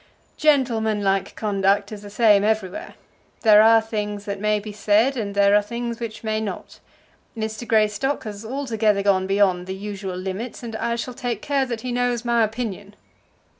[0.37, 2.95] "Gentleman like conduct is the same everywhere.
[3.41, 6.79] There are things that may be said and there are things which may not.
[7.37, 7.67] Mr.
[7.67, 11.91] Greystock has altogether gone beyond the usual limits, and I shall take care that he
[11.91, 12.95] knows my opinion."